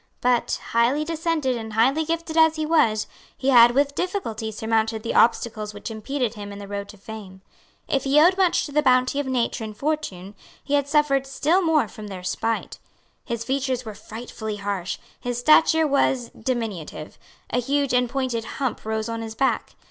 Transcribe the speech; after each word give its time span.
But, 0.19 0.59
highly 0.71 1.05
descended 1.05 1.55
and 1.55 1.73
highly 1.73 2.03
gifted 2.05 2.35
as 2.35 2.55
he 2.55 2.65
was, 2.65 3.05
he 3.37 3.49
had 3.49 3.75
with 3.75 3.93
difficulty 3.93 4.51
surmounted 4.51 5.03
the 5.03 5.13
obstacles 5.13 5.75
which 5.75 5.91
impeded 5.91 6.33
him 6.33 6.51
in 6.51 6.57
the 6.57 6.67
road 6.67 6.89
to 6.89 6.97
fame. 6.97 7.43
If 7.87 8.03
he 8.05 8.19
owed 8.19 8.35
much 8.35 8.65
to 8.65 8.71
the 8.71 8.81
bounty 8.81 9.19
of 9.19 9.27
nature 9.27 9.63
and 9.63 9.77
fortune, 9.77 10.33
he 10.63 10.73
had 10.73 10.87
suffered 10.87 11.27
still 11.27 11.61
more 11.61 11.87
from 11.87 12.07
their 12.07 12.23
spite. 12.23 12.79
His 13.25 13.43
features 13.43 13.85
were 13.85 13.93
frightfully 13.93 14.55
harsh, 14.55 14.97
his 15.19 15.37
stature 15.37 15.85
was 15.85 16.29
diminutive; 16.31 17.19
a 17.51 17.59
huge 17.59 17.93
and 17.93 18.09
pointed 18.09 18.45
hump 18.57 18.83
rose 18.83 19.07
on 19.07 19.21
his 19.21 19.35
back. 19.35 19.75